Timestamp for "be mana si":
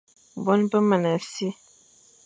0.71-1.47